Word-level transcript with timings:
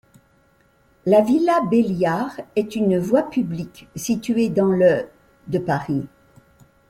La 1.05 1.21
villa 1.21 1.61
Belliard 1.69 2.41
est 2.55 2.75
une 2.75 2.97
voie 2.97 3.29
publique 3.29 3.87
située 3.95 4.49
dans 4.49 4.71
le 4.71 5.07
de 5.45 5.59
Paris. 5.59 6.07